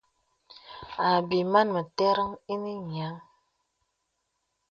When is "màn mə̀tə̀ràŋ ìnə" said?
1.51-2.71